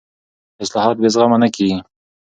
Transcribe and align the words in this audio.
اصلاحات 0.63 0.95
بې 1.01 1.07
زغمه 1.13 1.37
نه 1.43 1.47
کېږي 1.55 1.77